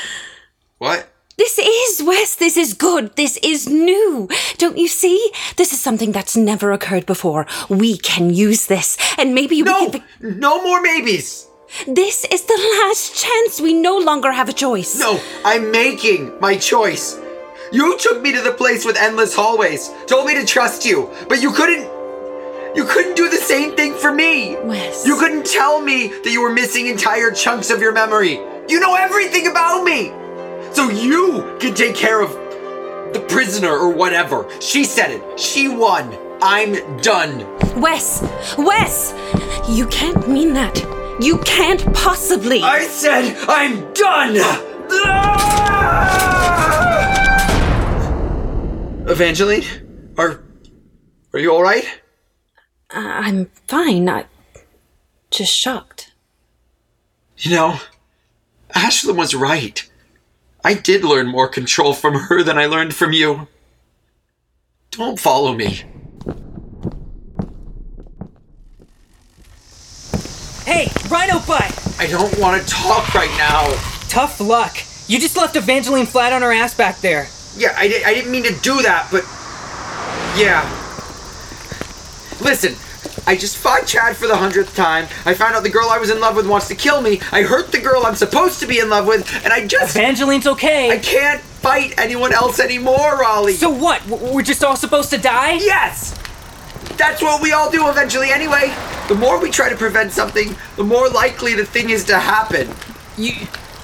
What? 0.79 1.09
This 1.39 1.59
is, 1.59 2.03
Wes, 2.03 2.37
this 2.37 2.57
is 2.57 2.73
good. 2.73 3.15
This 3.17 3.37
is 3.43 3.69
new. 3.69 4.27
Don't 4.57 4.79
you 4.79 4.89
see? 4.89 5.33
This 5.57 5.73
is 5.73 5.81
something 5.81 6.11
that's 6.13 6.35
never 6.37 6.73
occurred 6.73 7.05
before. 7.05 7.47
We 7.69 7.99
can 7.99 8.31
use 8.31 8.67
this, 8.67 8.97
and 9.19 9.35
maybe 9.35 9.57
we 9.63 9.69
No! 9.71 9.91
can. 9.91 10.05
No 10.21 10.63
more 10.63 10.81
maybes! 10.81 11.47
This 11.87 12.25
is 12.27 12.43
the 12.45 12.79
last 12.81 13.17
chance. 13.23 13.61
We 13.61 13.75
no 13.75 13.99
longer 13.99 14.33
have 14.33 14.49
a 14.49 14.53
choice. 14.55 14.99
No, 14.99 15.21
I'm 15.45 15.71
making 15.71 16.33
my 16.41 16.57
choice. 16.57 17.19
You 17.73 17.99
took 17.99 18.23
me 18.23 18.33
to 18.33 18.41
the 18.43 18.53
place 18.53 18.85
with 18.85 18.97
endless 18.97 19.35
hallways, 19.35 19.91
told 20.07 20.27
me 20.27 20.35
to 20.35 20.47
trust 20.47 20.85
you, 20.85 21.11
but 21.29 21.43
you 21.43 21.51
couldn't. 21.53 21.85
You 22.77 22.85
couldn't 22.85 23.17
do 23.17 23.29
the 23.29 23.39
same 23.39 23.75
thing 23.75 23.95
for 23.95 24.13
me. 24.13 24.57
Wes. 24.63 25.07
You 25.07 25.17
couldn't 25.17 25.47
tell 25.47 25.81
me 25.81 26.09
that 26.09 26.31
you 26.31 26.43
were 26.43 26.53
missing 26.53 26.87
entire 26.87 27.31
chunks 27.31 27.71
of 27.71 27.81
your 27.81 27.93
memory. 27.93 28.39
You 28.69 28.79
know 28.81 28.95
everything 28.95 29.47
about 29.47 29.83
me. 29.83 30.13
So 30.73 30.91
you 30.91 31.57
can 31.59 31.75
take 31.75 31.97
care 31.97 32.21
of 32.21 32.31
the 33.15 33.25
prisoner 33.29 33.71
or 33.71 33.89
whatever. 33.89 34.47
She 34.61 34.85
said 34.85 35.11
it. 35.11 35.41
She 35.41 35.69
won. 35.69 36.17
I'm 36.43 36.99
done. 36.99 37.47
Wes! 37.81 38.23
Wes! 38.59 39.15
You 39.69 39.87
can't 39.87 40.29
mean 40.29 40.53
that. 40.53 40.77
You 41.19 41.39
can't 41.39 41.83
possibly. 41.95 42.63
I 42.63 42.87
said 42.87 43.37
I'm 43.49 43.93
done. 43.95 44.37
Ah! 44.93 46.76
Evangeline, 49.09 49.63
are 50.19 50.43
are 51.33 51.39
you 51.39 51.53
all 51.53 51.63
right? 51.63 51.85
Uh, 52.93 52.99
I'm 52.99 53.47
fine. 53.69 54.09
I 54.09 54.27
just 55.31 55.55
shocked. 55.55 56.13
You 57.39 57.53
know, 57.53 57.81
Ashlyn 58.71 59.17
was 59.17 59.33
right. 59.33 59.89
I 60.65 60.75
did 60.75 61.05
learn 61.05 61.29
more 61.29 61.47
control 61.47 61.93
from 61.93 62.15
her 62.15 62.43
than 62.43 62.59
I 62.59 62.67
learned 62.67 62.95
from 62.95 63.13
you. 63.13 63.47
Don't 64.91 65.21
follow 65.21 65.55
me. 65.55 65.85
Hey, 70.65 70.91
Rhino 71.09 71.39
Butt! 71.47 71.97
I 72.01 72.09
don't 72.09 72.37
want 72.41 72.61
to 72.61 72.69
talk 72.69 73.15
right 73.15 73.31
now. 73.39 73.69
Tough 74.09 74.41
luck. 74.41 74.79
You 75.07 75.21
just 75.21 75.37
left 75.37 75.55
Evangeline 75.55 76.07
flat 76.07 76.33
on 76.33 76.43
her 76.43 76.51
ass 76.51 76.75
back 76.75 76.99
there. 76.99 77.29
Yeah, 77.57 77.75
I, 77.77 78.03
I 78.05 78.15
didn't 78.15 78.31
mean 78.31 78.45
to 78.45 78.55
do 78.61 78.83
that, 78.83 79.09
but. 79.11 79.25
Yeah. 80.39 80.63
Listen, 82.45 82.75
I 83.27 83.35
just 83.37 83.57
fought 83.57 83.87
Chad 83.87 84.15
for 84.17 84.27
the 84.27 84.37
hundredth 84.37 84.77
time. 84.77 85.05
I 85.25 85.33
found 85.33 85.55
out 85.57 85.63
the 85.63 85.71
girl 85.71 85.89
I 85.89 85.99
was 85.99 86.11
in 86.11 86.21
love 86.21 86.37
with 86.37 86.47
wants 86.47 86.69
to 86.69 86.75
kill 86.75 87.01
me. 87.01 87.21
I 87.33 87.43
hurt 87.43 87.73
the 87.73 87.81
girl 87.81 88.05
I'm 88.05 88.15
supposed 88.15 88.61
to 88.61 88.67
be 88.67 88.79
in 88.79 88.91
love 88.91 89.07
with, 89.07 89.27
and 89.45 89.53
I 89.53 89.67
just. 89.67 89.97
Evangeline's 89.97 90.47
okay. 90.47 90.91
I 90.91 90.99
can't 90.99 91.41
fight 91.41 91.95
anyone 91.99 92.35
else 92.35 92.61
anymore, 92.61 93.19
Raleigh. 93.19 93.55
So 93.55 93.71
what? 93.71 94.07
W- 94.09 94.35
We're 94.35 94.43
just 94.43 94.63
all 94.63 94.77
supposed 94.77 95.09
to 95.11 95.19
die? 95.19 95.55
Yes! 95.55 96.15
That's 96.99 97.23
what 97.23 97.43
we 97.43 97.53
all 97.53 97.71
do 97.71 97.89
eventually 97.89 98.31
anyway. 98.31 98.75
The 99.09 99.15
more 99.15 99.41
we 99.41 99.51
try 99.51 99.71
to 99.71 99.77
prevent 99.77 100.13
something, 100.13 100.55
the 100.77 100.85
more 100.85 101.09
likely 101.09 101.55
the 101.55 101.65
thing 101.65 101.91
is 101.91 102.05
to 102.05 102.19
happen. 102.19 102.69
You, 103.17 103.33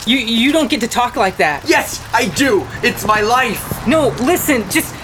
you, 0.06 0.18
you 0.18 0.52
don't 0.52 0.70
get 0.70 0.80
to 0.80 0.88
talk 0.88 1.16
like 1.16 1.36
that. 1.38 1.68
Yes, 1.68 2.04
I 2.12 2.28
do. 2.28 2.66
It's 2.82 3.04
my 3.06 3.20
life. 3.20 3.86
No, 3.86 4.08
listen, 4.20 4.68
just 4.70 4.94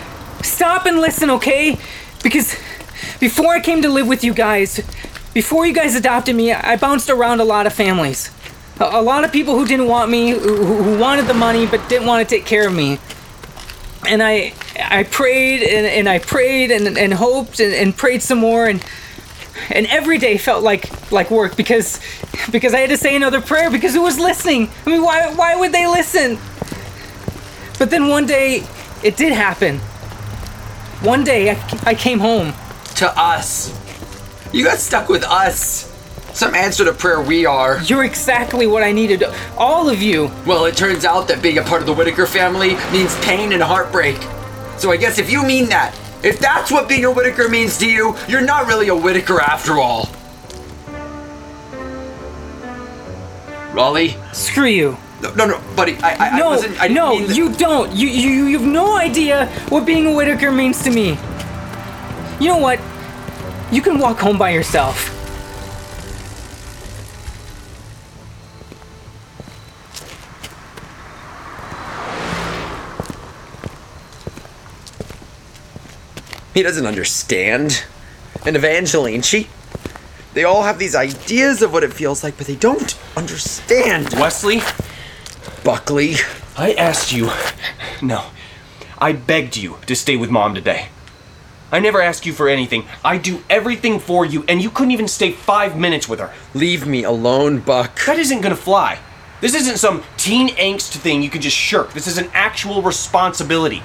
stop 0.42 0.86
and 0.86 1.00
listen, 1.00 1.30
okay? 1.30 1.78
Because 2.22 2.54
before 3.20 3.54
I 3.54 3.60
came 3.60 3.82
to 3.82 3.88
live 3.88 4.06
with 4.06 4.24
you 4.24 4.34
guys, 4.34 4.80
before 5.34 5.66
you 5.66 5.72
guys 5.72 5.94
adopted 5.94 6.34
me, 6.34 6.52
I 6.52 6.76
bounced 6.76 7.10
around 7.10 7.40
a 7.40 7.44
lot 7.44 7.66
of 7.66 7.72
families. 7.72 8.30
A, 8.80 8.84
a 8.84 9.02
lot 9.02 9.24
of 9.24 9.32
people 9.32 9.56
who 9.56 9.66
didn't 9.66 9.88
want 9.88 10.10
me, 10.10 10.30
who, 10.30 10.64
who 10.64 10.98
wanted 10.98 11.26
the 11.26 11.34
money 11.34 11.66
but 11.66 11.88
didn't 11.88 12.06
want 12.06 12.28
to 12.28 12.36
take 12.36 12.44
care 12.44 12.66
of 12.66 12.74
me. 12.74 12.98
And 14.08 14.22
I, 14.22 14.52
I 14.80 15.02
prayed 15.04 15.62
and, 15.62 15.86
and 15.86 16.08
I 16.08 16.18
prayed 16.18 16.70
and, 16.70 16.96
and 16.96 17.12
hoped 17.12 17.60
and, 17.60 17.74
and 17.74 17.96
prayed 17.96 18.22
some 18.22 18.38
more 18.38 18.66
and 18.66 18.84
and 19.70 19.86
every 19.86 20.18
day 20.18 20.38
felt 20.38 20.62
like 20.62 21.10
like 21.12 21.30
work 21.30 21.56
because 21.56 22.00
because 22.50 22.74
I 22.74 22.80
had 22.80 22.90
to 22.90 22.96
say 22.96 23.16
another 23.16 23.40
prayer 23.40 23.70
because 23.70 23.94
who 23.94 24.02
was 24.02 24.18
listening? 24.18 24.70
I 24.86 24.90
mean, 24.90 25.02
why 25.02 25.34
why 25.34 25.56
would 25.56 25.72
they 25.72 25.86
listen? 25.86 26.38
But 27.78 27.90
then 27.90 28.08
one 28.08 28.26
day, 28.26 28.64
it 29.04 29.16
did 29.16 29.32
happen. 29.32 29.78
One 31.00 31.22
day, 31.22 31.50
I, 31.52 31.80
I 31.84 31.94
came 31.94 32.18
home. 32.18 32.52
To 32.96 33.12
us. 33.16 33.72
You 34.52 34.64
got 34.64 34.78
stuck 34.78 35.08
with 35.08 35.22
us. 35.22 35.84
Some 36.32 36.54
answer 36.54 36.84
to 36.84 36.92
prayer 36.92 37.20
we 37.20 37.46
are. 37.46 37.80
You're 37.82 38.04
exactly 38.04 38.66
what 38.66 38.82
I 38.82 38.90
needed. 38.90 39.22
All 39.56 39.88
of 39.88 40.02
you. 40.02 40.30
Well, 40.44 40.64
it 40.64 40.76
turns 40.76 41.04
out 41.04 41.28
that 41.28 41.40
being 41.40 41.58
a 41.58 41.62
part 41.62 41.80
of 41.80 41.86
the 41.86 41.94
Whitaker 41.94 42.26
family 42.26 42.74
means 42.92 43.14
pain 43.24 43.52
and 43.52 43.62
heartbreak. 43.62 44.16
So 44.78 44.90
I 44.90 44.96
guess 44.96 45.18
if 45.18 45.30
you 45.30 45.44
mean 45.44 45.68
that, 45.68 45.96
if 46.22 46.38
that's 46.38 46.70
what 46.70 46.88
being 46.88 47.04
a 47.04 47.10
Whitaker 47.10 47.48
means 47.48 47.78
to 47.78 47.90
you, 47.90 48.16
you're 48.28 48.44
not 48.44 48.66
really 48.66 48.88
a 48.88 48.94
Whitaker 48.96 49.40
after 49.40 49.78
all. 49.78 50.08
Raleigh? 53.72 54.16
Screw 54.32 54.66
you. 54.66 54.96
No, 55.22 55.34
no, 55.34 55.46
no, 55.46 55.60
buddy. 55.74 55.96
I, 56.02 56.10
I, 56.10 56.28
I 56.30 56.38
No, 56.38 56.48
wasn't. 56.50 56.80
I 56.80 56.88
no, 56.88 57.18
you 57.18 57.52
don't. 57.54 57.92
You, 57.92 58.08
you, 58.08 58.46
you 58.46 58.58
have 58.58 58.66
no 58.68 58.96
idea 58.96 59.46
what 59.68 59.84
being 59.84 60.06
a 60.06 60.14
Whitaker 60.14 60.50
means 60.52 60.82
to 60.84 60.90
me. 60.90 61.18
You 62.40 62.48
know 62.48 62.58
what? 62.58 62.80
You 63.72 63.82
can 63.82 63.98
walk 63.98 64.18
home 64.18 64.38
by 64.38 64.50
yourself. 64.50 65.14
He 76.58 76.64
doesn't 76.64 76.86
understand. 76.86 77.84
And 78.44 78.56
Evangeline, 78.56 79.22
she. 79.22 79.46
They 80.34 80.42
all 80.42 80.64
have 80.64 80.80
these 80.80 80.96
ideas 80.96 81.62
of 81.62 81.72
what 81.72 81.84
it 81.84 81.92
feels 81.92 82.24
like, 82.24 82.36
but 82.36 82.48
they 82.48 82.56
don't 82.56 82.98
understand. 83.16 84.12
Wesley, 84.14 84.62
Buckley. 85.62 86.16
I 86.56 86.72
asked 86.72 87.12
you. 87.12 87.30
No. 88.02 88.24
I 88.98 89.12
begged 89.12 89.56
you 89.56 89.76
to 89.86 89.94
stay 89.94 90.16
with 90.16 90.30
mom 90.30 90.56
today. 90.56 90.88
I 91.70 91.78
never 91.78 92.02
ask 92.02 92.26
you 92.26 92.32
for 92.32 92.48
anything. 92.48 92.86
I 93.04 93.18
do 93.18 93.44
everything 93.48 94.00
for 94.00 94.26
you, 94.26 94.44
and 94.48 94.60
you 94.60 94.70
couldn't 94.70 94.90
even 94.90 95.06
stay 95.06 95.30
five 95.30 95.78
minutes 95.78 96.08
with 96.08 96.18
her. 96.18 96.34
Leave 96.54 96.88
me 96.88 97.04
alone, 97.04 97.60
Buck. 97.60 98.04
That 98.06 98.18
isn't 98.18 98.40
gonna 98.40 98.56
fly. 98.56 98.98
This 99.40 99.54
isn't 99.54 99.76
some 99.76 100.02
teen 100.16 100.48
angst 100.56 100.96
thing 100.96 101.22
you 101.22 101.30
can 101.30 101.40
just 101.40 101.56
shirk. 101.56 101.92
This 101.92 102.08
is 102.08 102.18
an 102.18 102.28
actual 102.34 102.82
responsibility. 102.82 103.80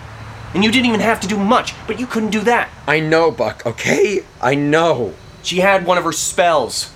And 0.53 0.63
you 0.63 0.71
didn't 0.71 0.85
even 0.87 0.99
have 0.99 1.19
to 1.21 1.27
do 1.27 1.37
much, 1.37 1.73
but 1.87 1.99
you 1.99 2.05
couldn't 2.05 2.29
do 2.29 2.41
that. 2.41 2.69
I 2.87 2.99
know, 2.99 3.31
Buck, 3.31 3.65
okay? 3.65 4.23
I 4.41 4.55
know. 4.55 5.13
She 5.41 5.57
had 5.59 5.85
one 5.85 5.97
of 5.97 6.03
her 6.03 6.11
spells. 6.11 6.91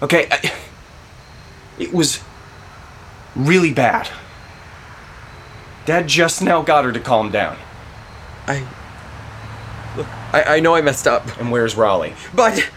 Okay, 0.00 0.28
I, 0.30 0.52
it 1.78 1.92
was 1.92 2.22
really 3.34 3.72
bad. 3.72 4.08
Dad 5.86 6.06
just 6.06 6.40
now 6.40 6.62
got 6.62 6.84
her 6.84 6.92
to 6.92 7.00
calm 7.00 7.30
down. 7.30 7.56
I. 8.46 8.66
Look, 9.96 10.06
I, 10.32 10.56
I 10.56 10.60
know 10.60 10.74
I 10.76 10.82
messed 10.82 11.06
up, 11.08 11.26
And 11.38 11.50
where's 11.50 11.76
Raleigh? 11.76 12.14
but. 12.34 12.70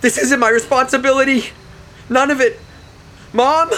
This 0.00 0.18
isn't 0.18 0.38
my 0.38 0.50
responsibility. 0.50 1.44
None 2.10 2.30
of 2.30 2.38
it. 2.38 2.60
Mom? 3.32 3.70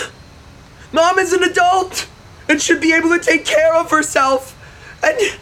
Mom 0.93 1.21
is 1.21 1.33
an 1.33 1.45
adult 1.45 2.09
and 2.49 2.61
should 2.61 2.81
be 2.81 2.93
able 2.93 3.11
to 3.11 3.21
take 3.21 3.45
care 3.45 3.73
of 3.77 3.93
herself. 3.93 4.56
And. 5.07 5.39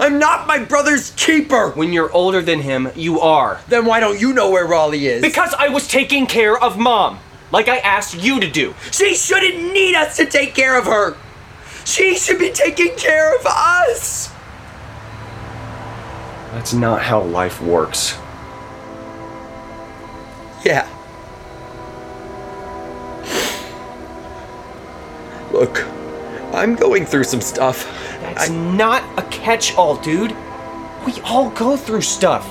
I'm 0.00 0.18
not 0.18 0.46
my 0.46 0.58
brother's 0.58 1.10
keeper. 1.10 1.72
When 1.72 1.92
you're 1.92 2.10
older 2.10 2.40
than 2.40 2.60
him, 2.60 2.88
you 2.96 3.20
are. 3.20 3.60
Then 3.68 3.84
why 3.84 4.00
don't 4.00 4.18
you 4.18 4.32
know 4.32 4.50
where 4.50 4.66
Raleigh 4.66 5.06
is? 5.06 5.20
Because 5.20 5.52
I 5.58 5.68
was 5.68 5.86
taking 5.86 6.26
care 6.26 6.56
of 6.56 6.78
mom, 6.78 7.18
like 7.52 7.68
I 7.68 7.76
asked 7.78 8.16
you 8.16 8.40
to 8.40 8.50
do. 8.50 8.74
She 8.92 9.14
shouldn't 9.14 9.74
need 9.74 9.94
us 9.94 10.16
to 10.16 10.24
take 10.24 10.54
care 10.54 10.78
of 10.78 10.86
her. 10.86 11.18
She 11.84 12.16
should 12.16 12.38
be 12.38 12.50
taking 12.50 12.96
care 12.96 13.36
of 13.38 13.44
us. 13.44 14.32
That's 16.52 16.72
not 16.72 17.02
how 17.02 17.20
life 17.20 17.60
works. 17.60 18.16
Yeah. 20.64 20.88
Look, 25.52 25.84
I'm 26.54 26.74
going 26.74 27.04
through 27.04 27.24
some 27.24 27.40
stuff, 27.40 28.09
That's 28.40 28.52
not 28.52 29.18
a 29.18 29.22
catch 29.28 29.74
all, 29.74 29.96
dude. 29.96 30.34
We 31.04 31.12
all 31.26 31.50
go 31.50 31.76
through 31.76 32.00
stuff. 32.00 32.50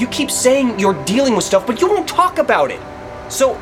You 0.00 0.06
keep 0.06 0.30
saying 0.30 0.78
you're 0.78 1.04
dealing 1.04 1.36
with 1.36 1.44
stuff, 1.44 1.66
but 1.66 1.78
you 1.78 1.88
won't 1.90 2.08
talk 2.08 2.38
about 2.38 2.70
it. 2.70 2.80
So, 3.30 3.54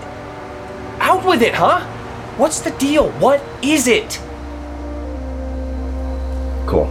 out 1.01 1.27
with 1.27 1.43
it, 1.43 1.53
huh? 1.53 1.81
What's 2.37 2.61
the 2.61 2.71
deal? 2.73 3.11
What 3.19 3.43
is 3.61 3.89
it? 3.89 4.21
Cool. 6.65 6.87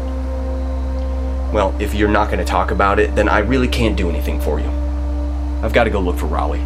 Well, 1.53 1.73
if 1.79 1.93
you're 1.93 2.09
not 2.09 2.27
going 2.27 2.39
to 2.39 2.45
talk 2.45 2.71
about 2.71 2.99
it, 2.99 3.15
then 3.15 3.29
I 3.29 3.39
really 3.39 3.69
can't 3.69 3.95
do 3.95 4.09
anything 4.09 4.41
for 4.41 4.59
you. 4.59 4.67
I've 5.61 5.71
got 5.71 5.85
to 5.85 5.91
go 5.91 6.01
look 6.01 6.17
for 6.17 6.25
Raleigh. 6.25 6.59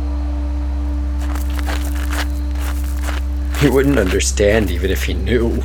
He 3.59 3.69
wouldn't 3.69 3.99
understand 3.99 4.71
even 4.71 4.89
if 4.89 5.03
he 5.03 5.13
knew. 5.13 5.61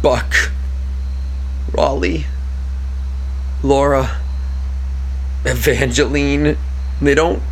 Buck, 0.00 0.32
Raleigh, 1.72 2.26
Laura, 3.62 4.20
Evangeline, 5.44 6.56
they 7.00 7.14
don't. 7.14 7.42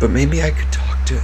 But 0.00 0.10
maybe 0.10 0.42
I 0.42 0.50
could 0.50 0.72
talk 0.72 1.04
to. 1.06 1.22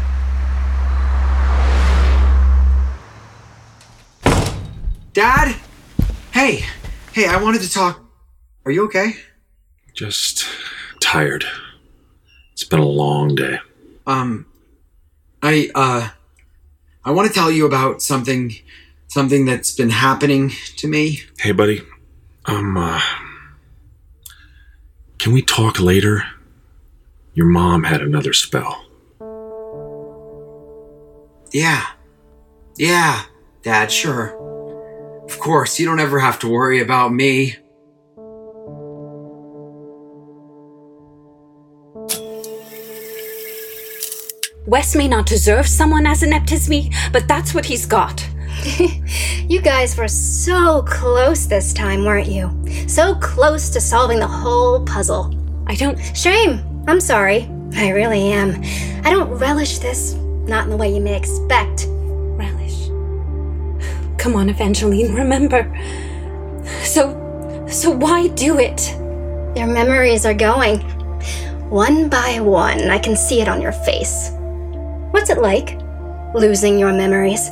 Dad? 5.13 5.57
Hey, 6.33 6.65
hey, 7.15 7.27
I 7.27 7.43
wanted 7.43 7.63
to 7.63 7.71
talk. 7.71 8.05
Are 8.67 8.71
you 8.71 8.85
okay? 8.85 9.15
Just 9.95 10.45
tired. 11.01 11.47
It's 12.53 12.65
been 12.65 12.81
a 12.81 12.85
long 12.85 13.35
day. 13.35 13.59
Um, 14.07 14.45
I, 15.43 15.71
uh, 15.75 16.11
I 17.03 17.13
want 17.13 17.29
to 17.29 17.33
tell 17.33 17.51
you 17.51 17.65
about 17.65 18.03
something, 18.03 18.53
something 19.17 19.47
that's 19.47 19.75
been 19.75 19.89
happening 19.89 20.53
to 20.77 20.87
me. 20.87 21.23
Hey, 21.39 21.51
buddy. 21.51 21.81
Um, 22.45 22.77
uh, 22.77 23.01
can 25.19 25.33
we 25.33 25.41
talk 25.41 25.81
later? 25.81 26.23
Your 27.33 27.47
mom 27.47 27.85
had 27.85 28.03
another 28.03 28.35
spell. 28.35 28.85
Yeah. 31.51 31.83
Yeah, 32.77 33.23
Dad, 33.63 33.91
sure. 33.91 34.37
Of 35.25 35.39
course, 35.39 35.81
you 35.81 35.87
don't 35.87 35.99
ever 35.99 36.19
have 36.19 36.39
to 36.41 36.49
worry 36.49 36.83
about 36.83 37.11
me. 37.11 37.57
Wes 44.67 44.95
may 44.95 45.09
not 45.09 45.25
deserve 45.25 45.67
someone 45.67 46.07
as 46.07 46.23
inept 46.23 46.53
as 46.53 46.69
me, 46.69 46.93
but 47.15 47.27
that's 47.27 47.55
what 47.55 47.65
he's 47.65 47.87
got. 47.87 48.29
You 49.49 49.61
guys 49.63 49.97
were 49.97 50.09
so 50.09 50.83
close 50.83 51.47
this 51.47 51.73
time, 51.73 52.05
weren't 52.05 52.27
you? 52.27 52.51
So 52.89 53.15
close 53.15 53.71
to 53.71 53.81
solving 53.81 54.19
the 54.19 54.27
whole 54.27 54.85
puzzle. 54.85 55.33
I 55.69 55.77
don't. 55.77 55.97
Shame. 56.17 56.85
I'm 56.89 56.99
sorry. 56.99 57.49
I 57.77 57.91
really 57.91 58.33
am. 58.33 58.61
I 59.05 59.11
don't 59.11 59.31
relish 59.31 59.79
this. 59.79 60.15
Not 60.15 60.65
in 60.65 60.71
the 60.71 60.77
way 60.77 60.93
you 60.93 61.01
may 61.01 61.17
expect. 61.17 61.87
relish. 62.37 62.89
Come 64.19 64.35
on, 64.35 64.49
Evangeline, 64.49 65.15
remember. 65.15 65.63
So. 66.83 67.15
So 67.69 67.93
why 67.93 68.27
do 68.29 68.59
it? 68.59 68.91
Your 69.57 69.69
memories 69.69 70.27
are 70.27 70.35
going. 70.35 70.81
One 71.71 72.09
by 72.09 72.41
one, 72.41 72.91
I 72.91 72.99
can 72.99 73.15
see 73.15 73.41
it 73.41 73.49
on 73.49 73.63
your 73.63 73.73
face. 73.73 74.31
What's 75.13 75.31
it 75.31 75.39
like? 75.39 75.79
Losing 76.35 76.81
your 76.81 76.93
memories. 76.93 77.49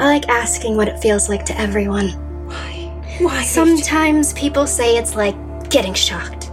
I 0.00 0.06
like 0.06 0.28
asking 0.28 0.76
what 0.76 0.88
it 0.88 0.98
feels 0.98 1.28
like 1.28 1.44
to 1.46 1.58
everyone. 1.58 2.08
Why? 2.46 3.02
Why? 3.20 3.44
Sometimes 3.44 4.32
people 4.32 4.66
say 4.66 4.96
it's 4.96 5.14
like 5.14 5.36
getting 5.70 5.94
shocked. 5.94 6.50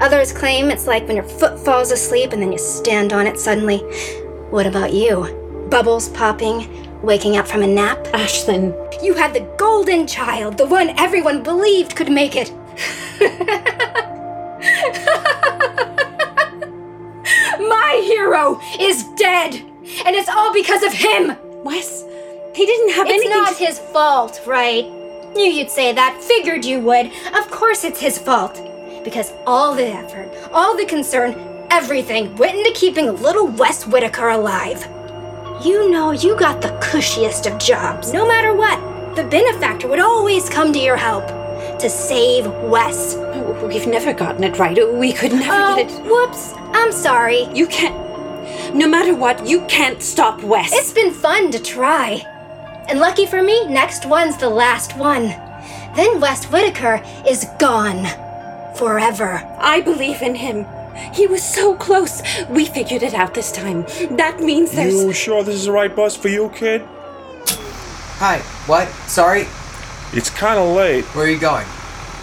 Others 0.00 0.32
claim 0.32 0.70
it's 0.70 0.86
like 0.86 1.06
when 1.06 1.16
your 1.16 1.24
foot 1.24 1.58
falls 1.58 1.90
asleep 1.90 2.32
and 2.32 2.40
then 2.40 2.50
you 2.50 2.58
stand 2.58 3.12
on 3.12 3.26
it 3.26 3.38
suddenly. 3.38 3.78
What 4.50 4.66
about 4.66 4.94
you? 4.94 5.66
Bubbles 5.70 6.08
popping, 6.08 7.02
waking 7.02 7.36
up 7.36 7.46
from 7.46 7.62
a 7.62 7.66
nap? 7.66 7.98
Ashlyn, 8.14 8.72
You 9.02 9.12
had 9.12 9.34
the 9.34 9.46
golden 9.58 10.06
child, 10.06 10.56
the 10.56 10.66
one 10.66 10.98
everyone 10.98 11.42
believed 11.42 11.94
could 11.94 12.10
make 12.10 12.36
it. 12.36 12.50
My 17.58 18.02
hero 18.04 18.58
is 18.80 19.04
dead, 19.16 19.56
and 20.06 20.16
it's 20.16 20.28
all 20.30 20.54
because 20.54 20.82
of 20.82 20.92
him. 20.92 21.36
Wes, 21.64 22.04
he 22.58 22.66
didn't 22.66 22.90
have 22.98 23.06
It's 23.06 23.14
anything. 23.14 23.30
not 23.42 23.56
to- 23.56 23.64
his 23.66 23.78
fault, 23.78 24.34
right? 24.46 24.84
Knew 25.36 25.50
you'd 25.58 25.70
say 25.70 25.92
that, 25.92 26.12
figured 26.32 26.64
you 26.64 26.78
would. 26.80 27.06
Of 27.40 27.50
course 27.50 27.84
it's 27.84 28.00
his 28.00 28.18
fault. 28.18 28.54
Because 29.04 29.32
all 29.46 29.74
the 29.74 29.86
effort, 30.02 30.28
all 30.52 30.76
the 30.76 30.84
concern, 30.84 31.30
everything 31.70 32.34
went 32.36 32.56
into 32.58 32.72
keeping 32.82 33.06
little 33.26 33.46
Wes 33.46 33.86
Whitaker 33.86 34.28
alive. 34.40 34.80
You 35.64 35.90
know 35.90 36.10
you 36.24 36.36
got 36.36 36.60
the 36.60 36.76
cushiest 36.88 37.46
of 37.46 37.58
jobs. 37.58 38.12
No 38.12 38.26
matter 38.26 38.52
what, 38.54 38.78
the 39.16 39.24
benefactor 39.24 39.86
would 39.88 40.00
always 40.00 40.48
come 40.48 40.72
to 40.72 40.78
your 40.88 40.96
help. 40.96 41.26
To 41.82 41.88
save 41.88 42.46
Wes. 42.74 43.16
We've 43.70 43.86
never 43.86 44.12
gotten 44.12 44.42
it 44.44 44.58
right. 44.58 44.76
We 45.04 45.12
could 45.12 45.32
never 45.32 45.52
Oh, 45.52 45.76
get 45.76 45.90
it. 45.90 46.02
whoops. 46.10 46.54
I'm 46.72 46.92
sorry. 46.92 47.40
You 47.54 47.66
can't. 47.68 47.94
No 48.74 48.86
matter 48.88 49.14
what, 49.14 49.46
you 49.46 49.60
can't 49.76 50.02
stop 50.02 50.42
Wes. 50.42 50.70
It's 50.72 50.92
been 50.92 51.12
fun 51.12 51.50
to 51.52 51.60
try. 51.76 52.24
And 52.88 53.00
lucky 53.00 53.26
for 53.26 53.42
me, 53.42 53.66
next 53.66 54.06
one's 54.06 54.38
the 54.38 54.48
last 54.48 54.96
one. 54.96 55.28
Then 55.94 56.20
Wes 56.20 56.46
Whitaker 56.46 57.02
is 57.28 57.46
gone. 57.58 58.06
Forever. 58.76 59.44
I 59.58 59.80
believe 59.80 60.22
in 60.22 60.34
him. 60.34 60.66
He 61.12 61.26
was 61.26 61.42
so 61.42 61.74
close. 61.76 62.22
We 62.48 62.64
figured 62.64 63.02
it 63.02 63.14
out 63.14 63.34
this 63.34 63.52
time. 63.52 63.82
That 64.16 64.40
means 64.40 64.72
there's. 64.72 64.94
You 64.94 65.12
sure 65.12 65.44
this 65.44 65.56
is 65.56 65.66
the 65.66 65.72
right 65.72 65.94
bus 65.94 66.16
for 66.16 66.28
you, 66.28 66.50
kid? 66.50 66.82
Hi, 68.20 68.38
what? 68.66 68.88
Sorry? 69.06 69.46
It's 70.12 70.30
kind 70.30 70.58
of 70.58 70.74
late. 70.74 71.04
Where 71.14 71.26
are 71.26 71.28
you 71.28 71.38
going? 71.38 71.66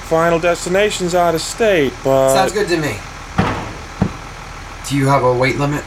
Final 0.10 0.39
destination's 0.39 1.15
out 1.15 1.36
of 1.36 1.41
state, 1.41 1.93
but. 2.04 2.34
Sounds 2.34 2.51
good 2.51 2.67
to 2.69 2.78
me. 2.78 2.97
Do 4.89 4.97
you 4.97 5.08
have 5.08 5.23
a 5.23 5.34
weight 5.34 5.58
limit? 5.58 5.84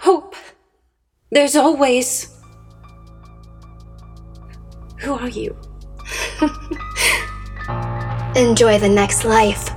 Hope. 0.00 0.34
There's 1.38 1.54
always. 1.54 2.34
Who 4.96 5.12
are 5.14 5.28
you? 5.28 5.56
Enjoy 8.34 8.76
the 8.80 8.88
next 8.88 9.24
life, 9.24 9.70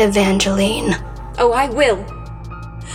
Evangeline. 0.00 0.96
Oh, 1.38 1.52
I 1.52 1.68
will. 1.68 2.04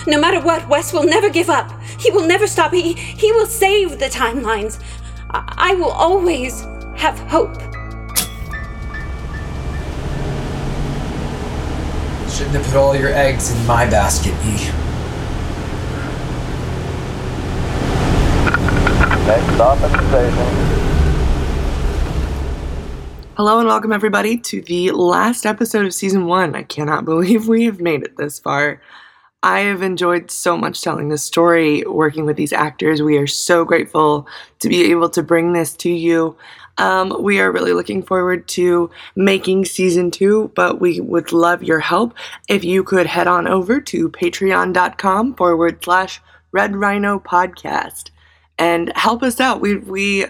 No 0.07 0.19
matter 0.19 0.41
what, 0.41 0.67
Wes 0.67 0.91
will 0.91 1.05
never 1.05 1.29
give 1.29 1.49
up. 1.49 1.71
He 2.01 2.11
will 2.11 2.27
never 2.27 2.47
stop. 2.47 2.73
He, 2.73 2.91
he 2.91 3.31
will 3.31 3.45
save 3.45 3.97
the 3.97 4.07
timelines. 4.07 4.83
I, 5.29 5.71
I 5.71 5.75
will 5.75 5.91
always 5.91 6.59
have 6.97 7.17
hope. 7.29 7.55
Shouldn't 12.29 12.57
have 12.57 12.65
put 12.65 12.75
all 12.75 12.93
your 12.93 13.13
eggs 13.13 13.57
in 13.57 13.65
my 13.65 13.85
basket, 13.89 14.33
E. 14.45 14.80
stop 19.61 19.77
at 19.81 19.91
the 19.91 20.09
station. 20.09 20.47
Hello 23.37 23.59
and 23.59 23.67
welcome 23.67 23.91
everybody 23.91 24.35
to 24.35 24.63
the 24.63 24.89
last 24.89 25.45
episode 25.45 25.85
of 25.85 25.93
season 25.93 26.25
one. 26.25 26.55
I 26.55 26.63
cannot 26.63 27.05
believe 27.11 27.47
we 27.47 27.65
have 27.65 27.79
made 27.79 28.01
it 28.01 28.17
this 28.17 28.39
far. 28.39 28.81
I 29.43 29.59
have 29.59 29.83
enjoyed 29.83 30.31
so 30.31 30.57
much 30.57 30.81
telling 30.81 31.09
this 31.09 31.21
story, 31.21 31.83
working 31.85 32.25
with 32.25 32.37
these 32.37 32.53
actors. 32.53 33.03
We 33.03 33.19
are 33.19 33.27
so 33.27 33.63
grateful 33.63 34.27
to 34.61 34.67
be 34.67 34.89
able 34.89 35.11
to 35.11 35.21
bring 35.21 35.53
this 35.53 35.75
to 35.75 35.91
you. 35.91 36.35
Um, 36.79 37.15
we 37.21 37.39
are 37.39 37.51
really 37.51 37.73
looking 37.73 38.01
forward 38.01 38.47
to 38.47 38.89
making 39.15 39.65
season 39.65 40.09
two, 40.09 40.51
but 40.55 40.81
we 40.81 41.01
would 41.01 41.33
love 41.33 41.61
your 41.61 41.81
help 41.81 42.15
if 42.49 42.63
you 42.63 42.83
could 42.83 43.05
head 43.05 43.27
on 43.27 43.47
over 43.47 43.79
to 43.79 44.09
patreon.com 44.09 45.35
forward 45.35 45.83
slash 45.83 46.19
red 46.51 46.75
rhino 46.75 47.19
podcast 47.19 48.09
and 48.57 48.91
help 48.95 49.23
us 49.23 49.39
out. 49.39 49.61
We, 49.61 49.77
we, 49.77 50.25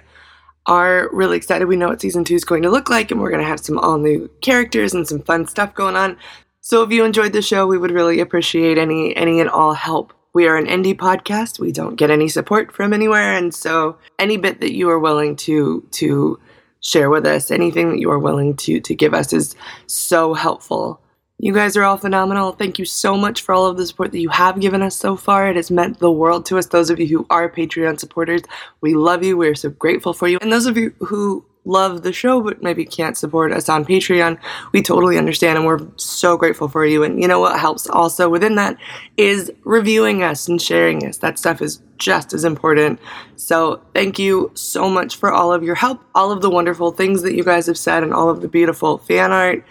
are 0.68 1.10
really 1.12 1.38
excited. 1.38 1.68
We 1.68 1.76
know 1.76 1.88
what 1.90 2.02
season 2.02 2.24
two 2.24 2.36
is 2.36 2.46
going 2.46 2.64
to 2.64 2.70
look 2.70 2.90
like, 2.90 3.12
and 3.12 3.20
we're 3.20 3.32
going 3.32 3.42
to 3.42 3.48
have 3.48 3.60
some 3.60 3.78
all 3.80 3.98
new 3.98 4.30
characters 4.42 4.94
and 4.94 5.08
some 5.08 5.22
fun 5.22 5.48
stuff 5.48 5.74
going 5.74 5.96
on. 5.96 6.18
So 6.62 6.84
if 6.84 6.92
you 6.92 7.04
enjoyed 7.04 7.34
the 7.34 7.42
show, 7.42 7.66
we 7.66 7.78
would 7.78 7.92
really 7.92 8.20
appreciate 8.20 8.78
any 8.78 9.16
any 9.16 9.40
and 9.40 9.50
all 9.50 9.74
help. 9.74 10.14
We 10.34 10.48
are 10.48 10.58
an 10.58 10.68
indie 10.68 10.96
podcast. 10.96 11.60
We 11.60 11.72
don't 11.72 11.96
get 11.96 12.12
any 12.12 12.30
support 12.30 12.72
from 12.72 12.94
anywhere, 12.94 13.36
and 13.36 13.54
so 13.54 13.98
any 14.20 14.38
bit 14.38 14.62
that 14.62 14.74
you 14.74 14.90
are 14.90 15.00
willing 15.00 15.36
to 15.38 15.86
to 15.92 16.40
share 16.82 17.10
with 17.10 17.26
us, 17.26 17.52
anything 17.52 17.90
that 17.90 18.00
you 18.00 18.12
are 18.12 18.20
willing 18.20 18.56
to 18.58 18.80
to 18.80 18.96
give 18.96 19.14
us 19.14 19.34
is 19.34 19.56
so 19.88 20.34
helpful. 20.34 21.02
You 21.44 21.54
guys 21.54 21.76
are 21.76 21.82
all 21.82 21.98
phenomenal. 21.98 22.52
Thank 22.52 22.78
you 22.78 22.86
so 22.86 23.18
much 23.18 23.42
for 23.42 23.52
all 23.52 23.66
of 23.66 23.76
the 23.76 23.88
support 23.88 24.12
that 24.12 24.20
you 24.20 24.30
have 24.30 24.60
given 24.60 24.84
us 24.84 24.96
so 24.96 25.16
far. 25.16 25.50
It 25.50 25.56
has 25.56 25.72
meant 25.72 25.98
the 25.98 26.12
world 26.12 26.46
to 26.46 26.60
us. 26.60 26.68
Those 26.68 26.92
of 26.92 27.00
you 27.00 27.08
who 27.08 27.26
are 27.32 27.50
Patreon 27.50 28.00
supporters, 28.00 28.44
we 28.82 28.94
love 28.94 29.24
you. 29.24 29.36
We're 29.36 29.56
so 29.56 29.72
grateful 29.72 30.14
for 30.14 30.28
you. 30.28 30.38
And 30.40 30.54
those 30.54 30.68
of 30.68 30.78
you 30.78 30.94
who 31.00 31.44
love 31.66 32.04
the 32.04 32.14
show 32.14 32.42
but 32.42 32.62
maybe 32.62 32.86
can't 32.86 33.18
support 33.18 33.52
us 33.52 33.70
on 33.70 33.86
Patreon, 33.86 34.38
we 34.72 34.84
totally 34.84 35.18
understand 35.18 35.58
and 35.58 35.66
we're 35.66 35.80
so 35.96 36.38
grateful 36.38 36.68
for 36.68 36.86
you. 36.86 37.04
And 37.04 37.20
you 37.20 37.28
know 37.28 37.40
what 37.40 37.60
helps 37.60 37.90
also 37.90 38.30
within 38.30 38.54
that 38.56 38.78
is 39.18 39.52
reviewing 39.64 40.22
us 40.22 40.48
and 40.48 40.62
sharing 40.62 41.08
us. 41.08 41.18
That 41.18 41.40
stuff 41.40 41.60
is 41.60 41.82
just 41.98 42.34
as 42.34 42.44
important. 42.44 43.00
So 43.36 43.82
thank 43.96 44.20
you 44.20 44.52
so 44.54 44.88
much 44.88 45.16
for 45.16 45.32
all 45.32 45.52
of 45.52 45.64
your 45.64 45.76
help, 45.76 46.04
all 46.14 46.32
of 46.32 46.44
the 46.44 46.52
wonderful 46.52 46.92
things 46.92 47.24
that 47.24 47.34
you 47.34 47.44
guys 47.44 47.66
have 47.66 47.80
said, 47.80 48.04
and 48.04 48.14
all 48.14 48.30
of 48.30 48.42
the 48.42 48.48
beautiful 48.48 49.00
fan 49.00 49.32
art. 49.32 49.66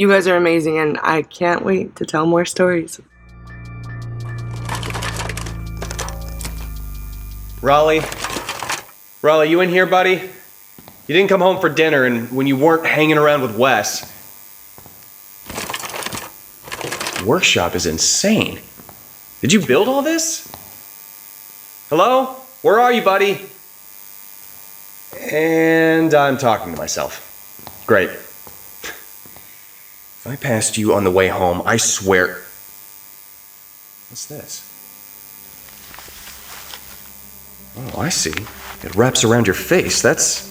You 0.00 0.08
guys 0.08 0.26
are 0.26 0.34
amazing, 0.34 0.78
and 0.78 0.98
I 1.02 1.20
can't 1.20 1.62
wait 1.62 1.96
to 1.96 2.06
tell 2.06 2.24
more 2.24 2.46
stories. 2.46 3.02
Raleigh? 7.60 8.00
Raleigh, 9.20 9.50
you 9.50 9.60
in 9.60 9.68
here, 9.68 9.84
buddy? 9.84 10.12
You 10.12 11.14
didn't 11.14 11.28
come 11.28 11.42
home 11.42 11.60
for 11.60 11.68
dinner 11.68 12.06
and 12.06 12.34
when 12.34 12.46
you 12.46 12.56
weren't 12.56 12.86
hanging 12.86 13.18
around 13.18 13.42
with 13.42 13.54
Wes. 13.58 14.10
Workshop 17.26 17.74
is 17.74 17.84
insane. 17.84 18.58
Did 19.42 19.52
you 19.52 19.60
build 19.60 19.86
all 19.86 20.00
this? 20.00 20.50
Hello? 21.90 22.36
Where 22.62 22.80
are 22.80 22.90
you, 22.90 23.02
buddy? 23.02 23.38
And 25.30 26.14
I'm 26.14 26.38
talking 26.38 26.72
to 26.72 26.78
myself. 26.78 27.84
Great. 27.86 28.08
I 30.30 30.36
passed 30.36 30.78
you 30.78 30.94
on 30.94 31.02
the 31.02 31.10
way 31.10 31.26
home, 31.26 31.60
I 31.64 31.76
swear. 31.76 32.42
What's 34.08 34.26
this? 34.26 34.64
Oh, 37.76 38.00
I 38.00 38.10
see. 38.10 38.30
It 38.82 38.94
wraps 38.94 39.24
around 39.24 39.46
your 39.46 39.54
face. 39.54 40.00
That's. 40.02 40.48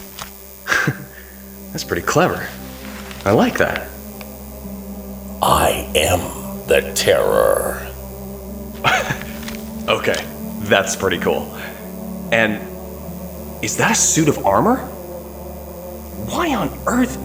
That's 1.72 1.84
pretty 1.86 2.02
clever. 2.02 2.48
I 3.24 3.32
like 3.32 3.58
that. 3.60 3.90
I 5.42 5.90
am 5.96 6.68
the 6.68 6.92
terror. 6.94 7.86
Okay, 9.90 10.24
that's 10.66 10.96
pretty 10.96 11.18
cool. 11.18 11.52
And 12.32 12.62
is 13.64 13.78
that 13.78 13.90
a 13.90 13.96
suit 13.96 14.30
of 14.30 14.46
armor? 14.46 14.78
Why 16.28 16.54
on 16.54 16.70
earth? 16.86 17.18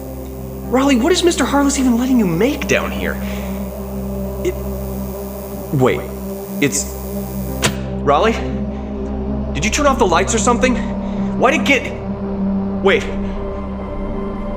Raleigh, 0.75 0.97
what 0.97 1.13
is 1.13 1.21
Mr. 1.21 1.45
Harless 1.45 1.79
even 1.79 1.97
letting 1.97 2.19
you 2.19 2.25
make 2.25 2.67
down 2.67 2.91
here? 2.91 3.13
It. 4.43 4.53
Wait, 5.73 6.01
it's. 6.61 6.93
Raleigh? 8.03 8.33
Did 9.53 9.63
you 9.63 9.71
turn 9.71 9.85
off 9.85 9.99
the 9.99 10.05
lights 10.05 10.35
or 10.35 10.37
something? 10.37 10.75
Why'd 11.39 11.53
it 11.53 11.65
get. 11.65 11.93
Wait. 12.83 13.05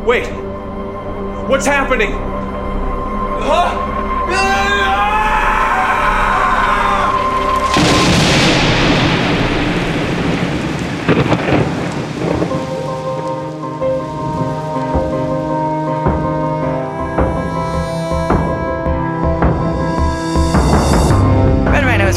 Wait. 0.04 0.26
What's 1.48 1.66
happening? 1.66 2.11
Huh? 2.11 3.88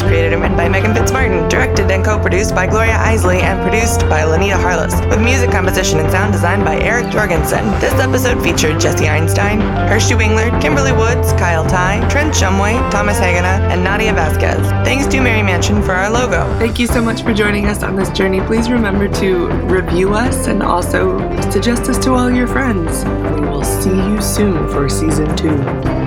Created 0.06 0.32
and 0.34 0.42
written 0.42 0.56
by 0.56 0.68
Meghan 0.68 0.94
Fitzmartin, 0.94 1.48
directed 1.48 1.90
and 1.90 2.04
co-produced 2.04 2.54
by 2.54 2.66
Gloria 2.66 2.92
Iseli, 2.92 3.40
and 3.42 3.60
produced 3.62 4.00
by 4.08 4.24
La 4.24 4.36
Nita 4.36 4.56
Harless, 4.56 4.94
with 5.06 5.22
music 5.22 5.50
composition 5.50 5.98
and 6.00 6.10
sound 6.10 6.32
design 6.32 6.64
by 6.64 6.78
Erik 6.80 7.10
Jorgensen. 7.10 7.64
This 7.80 7.94
episode 7.94 8.42
featured 8.42 8.78
Jesse 8.80 9.08
Einstein, 9.08 9.60
Hershey 9.60 10.14
Wingler, 10.14 10.60
Kimberly 10.60 10.92
Woods, 10.92 11.32
Kyle 11.34 11.64
Ty, 11.64 12.06
Trent 12.10 12.34
Shumway, 12.34 12.78
Thomas 12.90 13.18
Hagena, 13.18 13.60
and 13.70 13.82
Nadia 13.82 14.12
Vasquez. 14.12 14.60
Thanks 14.84 15.06
to 15.06 15.20
Mary 15.20 15.40
Manchin 15.40 15.84
for 15.84 15.92
our 15.92 16.10
logo. 16.10 16.44
Thank 16.58 16.78
you 16.78 16.86
so 16.86 17.00
much 17.00 17.22
for 17.22 17.32
joining 17.32 17.66
us 17.66 17.82
on 17.82 17.96
this 17.96 18.10
journey. 18.10 18.40
Please 18.40 18.68
remember 18.68 19.08
to 19.20 19.48
review 19.64 20.14
us 20.14 20.46
and 20.46 20.62
also 20.62 21.18
suggest 21.50 21.82
us 21.88 21.98
to 22.04 22.12
all 22.12 22.30
your 22.30 22.46
friends. 22.46 23.04
We 23.34 23.46
will 23.46 23.64
see 23.64 23.90
you 23.90 24.20
soon 24.20 24.68
for 24.68 24.88
season 24.88 25.34
two. 25.36 26.01